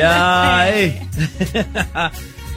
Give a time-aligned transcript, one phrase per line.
[0.00, 0.12] ya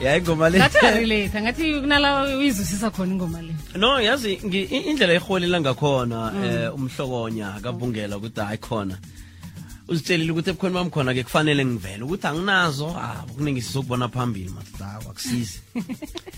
[0.04, 0.58] ya ingoma le.
[0.58, 3.54] Ngathi ngathi kunala uyizwisisa khona ingoma le.
[3.76, 6.18] No yazi indlela eholela ngakhona
[6.74, 8.98] um umhlokonya kabungela ukuthi hayi khona.
[9.88, 12.88] Uzitshelile ukuthi ebukhweni bami khona ke kufanele ngivele ukuthi anginazo.
[12.96, 15.60] Ah kuningi sizokubona phambili madoda akusizi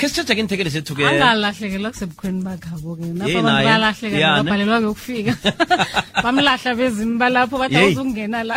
[0.00, 3.04] ke sithatha ke inthekele sethu ke angalahlekelwa kusebukhweni bakhabo-ke.
[3.04, 4.20] Yey, napho abantu ne?
[4.40, 5.34] babhalelwa ukufika
[6.24, 7.84] bamlahla bezimi balapho bathi Yey.
[7.84, 8.56] awuzungena la.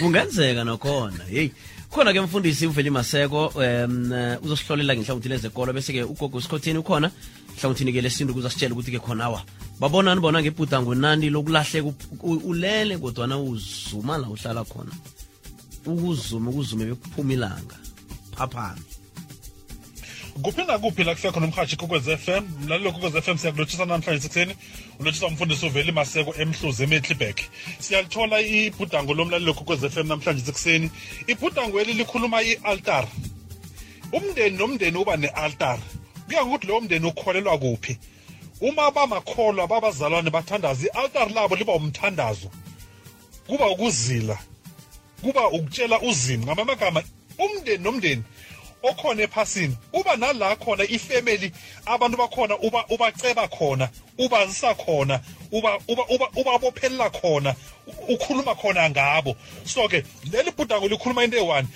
[0.00, 1.52] Kungenzeka nakhona heyi
[1.92, 4.12] khona ke mfundisi uveli maseko um
[4.44, 7.10] uzosihlolela ngenhlangothini lezekolo bese-ke ugogo usikhothini ukhona.
[7.56, 9.44] Nhlangothini ke lesintu kuzasitshela ukuthi-ke khona wa?
[9.80, 14.92] Babonani bona ngebhuda nani lokulahleka ulele kodwana uzuma la uhlala khona.
[15.84, 17.76] Ukuzuma ukuzume bekuphuma ilanga.
[18.32, 18.93] Phaphana
[20.42, 24.54] kuphi nakuphi la kuhleka khona umhathi kokwez FM mlalelo kokwez FM siyakulotshisa namhlanje sekuseni
[25.00, 27.40] ulotshisa umfundisi uveli maseko emhluzi emetlibek
[27.78, 30.90] siyalithola ibhudango lomlalelo kokwez FM namhlanje sekuseni
[31.26, 33.06] ibhudango eli likhuluma i-altar.
[34.12, 35.78] Umndeni nomndeni uba ne-altar.
[36.26, 37.98] Kuya ngokuthi lowo mndeni ukholelwa kuphi?
[38.60, 42.50] Uma bamakholwa babazalwane bathandaza i-altar labo liba umthandazo.
[43.46, 44.38] Kuba ukuzila
[45.22, 47.02] kuba ukutshela uzimo ngamanye amagama
[47.38, 48.22] umndeni nomndeni
[48.84, 51.52] okhona ephasini uba nala khona ifamily
[51.86, 55.20] abantu bakhona uba ubaceba khona ubazisa khona
[55.52, 57.54] uba uba uba ubabophelela khona
[58.08, 59.36] ukhuluma khona ngabo.
[59.64, 61.68] So ke leli bhudango likhuluma into eyi-one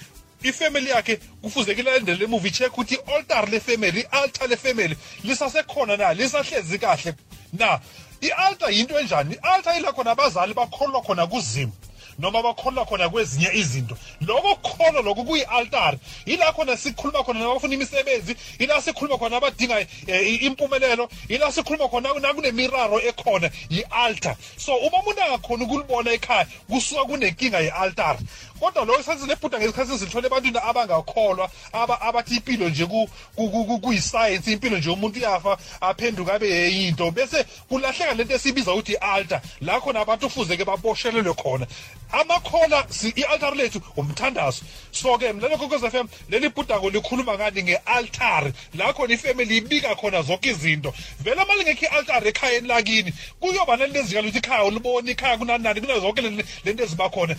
[0.42, 7.14] ifamily yakhe kufuzeke ilandele emuva i-check ukuthi i-altar le-family i-altar le-family lisasekhona na lisahlezi kahle
[7.52, 7.80] na?
[8.20, 9.34] I-altar yinto enjani?
[9.34, 11.72] I-altar ila khona abazali bakholwa khona kuzimo.
[12.19, 13.97] Noma bakholwa khona kwezinye izinto.
[14.20, 20.42] Lokho kukholwa lokho kuyi-altari yila khona sikhuluma khona nabafuna imisebenzi yila sikhuluma khona abadinga eh,
[20.42, 24.36] impumelelo yila sikhuluma khona nakunemiraro ekhona yi-altar.
[24.56, 28.19] So uma umuntu angakhoni ukulibona ekhaya kusuka kunenkinga ye-altari
[28.60, 33.65] kodwa lokho sathi lebhuda ngesikhathi sizithole ebantwini abangakholwa aba- abathi impilo nje ku- ku- ku-
[33.65, 39.41] ku- kuyisayensi impilo nje umuntu uyafa aphenduka abe yinto bese kulahleka lento esibiza ukuthi i-altar.
[39.60, 41.66] La khona abantu ufuzeke baboshelelwe khona.
[42.12, 44.62] Amakhola si- i-altar lethu umthandazo.
[44.92, 50.22] So-ke mlalelo kokwez f m leli bhudango likhuluma ngani nge-altari la khona ifamily ibika khona
[50.22, 50.94] zonke izinto.
[51.20, 56.22] Vele uma lingekho i-altari ekhayeni lakini kuyoba nalilezika luthi ikhaya ulibona ikhaya kunanani kunazo zonke
[56.22, 57.36] le- lento eziba khona.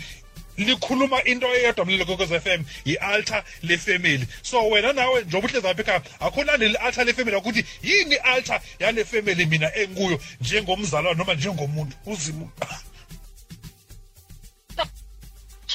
[0.57, 4.25] Likhuluma into eyodwa mlilo kokwez f m i-altar le-family.
[4.41, 9.05] So wena nawe njengoba uhlezi apha ekhaya akhona leli altar le-family ukuthi yini i-altar yale
[9.05, 12.49] family mina enguyo njengomzalwane noma njengomuntu uzimu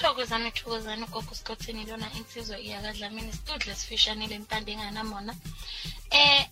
[0.05, 5.33] thokozani thokozani ugogo sikhothini lona insizwa iyakadlamini sidudle esifishanile impande enganamona
[6.11, 6.45] eh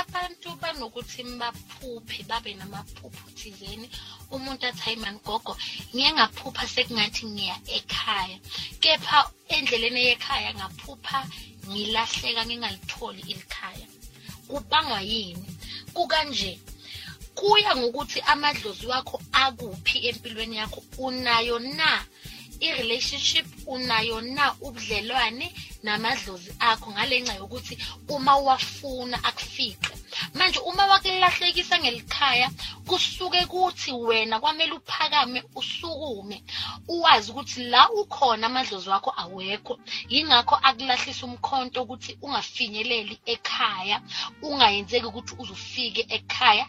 [0.00, 3.88] abantu banokuthi baphuphe babe namaphupho thizeni.
[4.30, 5.56] Umuntu athi hayi mani gogo
[5.94, 8.38] ngiye ngaphupha sekungathi ngiya ekhaya.
[8.82, 9.18] Kepha
[9.54, 11.18] endleleni yekhaya ngaphupha
[11.68, 13.86] ngilahleka ngingalitholi ilikhaya.
[14.48, 15.48] Kubangwa yini?
[15.94, 16.52] Kukanje
[17.34, 22.04] kuya ngokuthi amadlozi wakho akuphi empilweni yakho unayo na?
[22.60, 25.46] I-relationship unayo na ubudlelwane
[25.82, 29.92] namadlozi akho ngalenxa yokuthi uma wafuna akufiqe.
[30.34, 32.50] Manje uma wakulahlekisa ngelikhaya
[32.86, 36.42] kusuke kuthi wena kwamele uphakame usukume
[36.88, 39.78] uwazi ukuthi la ukhona amadlozi wakho awekho.
[40.08, 44.02] Yingakho akulahlisa umkhonto ukuthi ungafinyeleli ekhaya
[44.42, 46.66] ungayenzeki ukuthi uzufike ekhaya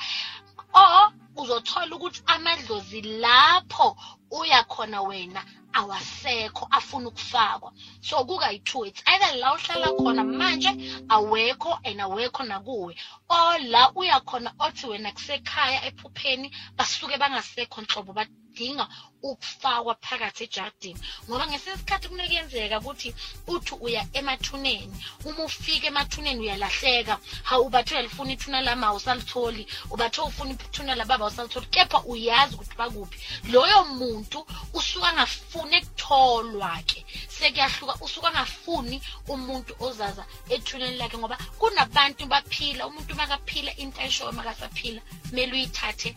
[0.73, 3.97] or uzothola ukuthi amadlozi lapho
[4.31, 5.41] uya khona wena
[5.79, 7.72] awasekho afuna ukufakwa.
[8.01, 10.72] So kukayi-two it's either la uhlala khona manje
[11.09, 12.95] awekho and awekho nakuwe
[13.29, 18.13] or la uya khona othi wena kusekhaya ephupheni basuke bangasekho nhlobo
[18.59, 18.88] badinga
[19.22, 23.09] ukufakwa phakathi ejardini ngoba ngesinye isikhathi kunekuyenzeka ukuthi
[23.53, 24.96] uthi uya emathuneni.
[25.25, 31.68] Uma ufika emathuneni uyalahleka hawu bathe uyalifuna ithuna lami awusalitholi ubathe ufuna ithuna lababa awusalitholi
[31.74, 33.18] kepha uyazi ukuthi bakuphi.
[33.52, 34.40] Loyo muntu
[34.74, 37.00] usuke angafuni ekutholwa-ke
[37.39, 38.97] sekuyahluka usuke angafuni
[39.33, 43.71] umuntu ozaza ethuneni lakhe ngoba kunabantu baphila umuntu makaphila
[44.01, 46.09] ayishoyo makasaphila kumele uyithathe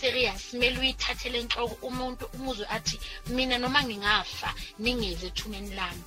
[0.00, 2.96] serious kumele uyithathele enhloko umuntu umuzwe athi
[3.34, 4.50] mina noma ngingafa
[4.82, 6.04] ningeze ethuneni lami.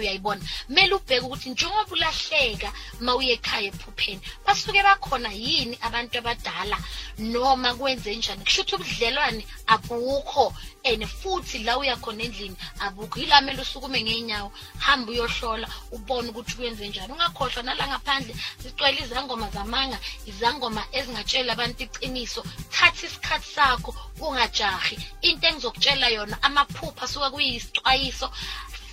[0.00, 0.42] Uyayibona.
[0.66, 6.78] Kumele ubheke ukuthi njengoba ulahleka ma uye ekhaya ephupheni basuke bakhona yini abantu abadala?
[7.18, 8.44] Noma kwenze njani?
[8.44, 10.52] Kusho ukuthi ubudlelwane abukho
[10.84, 13.20] and futhi la uyakhona endlini abukho.
[13.20, 17.12] Yila mele usukume ngeenyawo hamba uyohlola ubone ukuthi kwenze njani.
[17.12, 22.42] Ungakhohlwa nala ngaphandle sicwele izangoma zamanga izangoma ezingatsheli abantu iqiniso.
[22.70, 24.96] Thatha isikhathi sakho ungajahi.
[25.22, 28.30] Into engizokutshela yona amaphupha asuka kuyisixwayiso.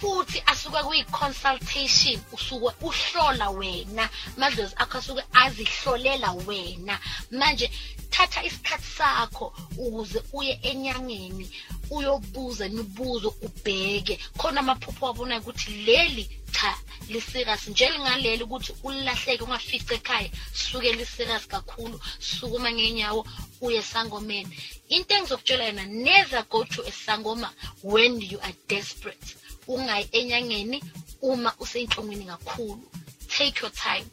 [0.04, 4.10] Futhi asuke kuyi-consultation usuke uhlola wena.
[4.36, 7.00] Amadlozi akho asuke azihlolela wena.
[7.32, 7.72] Manje
[8.10, 11.50] thatha isikhathi sakho ukuze uye enyangeni
[11.90, 14.20] uyobuza imibuzo ubheke.
[14.38, 16.76] Khona amaphupho wabonayo ukuthi leli cha
[17.10, 22.00] liserious njengaleli ukuthi ulilahleke ungafice ekhaya suke liserious kakhulu.
[22.20, 23.26] Sukuma ngenyawo
[23.62, 24.58] uye esangomeni.
[24.90, 27.50] Into engizokutshela yona never go to esangoma
[27.84, 29.43] when you are desperate.
[29.68, 30.84] Ungayi enyangeni
[31.22, 32.82] uma usenhlungwini kakhulu.
[33.28, 34.06] Take your time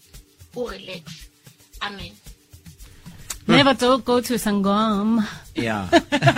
[0.56, 1.04] urelax.
[1.80, 2.12] Amen.
[3.48, 5.88] Never to go to sangoma ya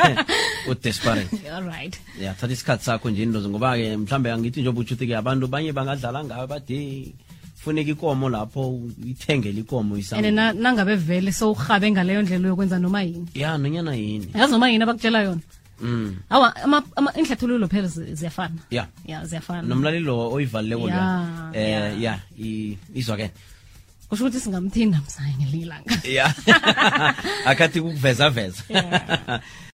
[0.70, 1.98] udesperate all right.
[2.20, 6.24] Ya thatha isikhathi sakho nje into ngoba-ke mhlambe angithi njengoba utsho ukuthi-ke abantu banye bangadlala
[6.24, 7.12] ngayo bade
[7.56, 13.28] funeka ikomo lapho ithengele ikomo and na- nangabe vele sowurhabe ngaleyo ndlela uyokwenza noma yini?
[13.34, 14.28] Ya nonyana yini.
[14.34, 15.40] Yazi noma yini abakutshela yona
[15.82, 16.16] mm.
[16.30, 18.58] Awa ama- ama- inhlathululo phela ziyafana.
[18.70, 19.62] Ya ya ziyafana.
[19.62, 20.96] Nomlalilo lo oyivalileko Ya,
[21.54, 21.60] ya.
[21.60, 22.18] eh ya
[22.94, 23.30] izwakele
[24.08, 25.94] kusho ukuthi singamthinda msanye ngelinye ilanga.
[26.08, 26.34] Ya
[27.50, 28.62] akhathi kukuveza veza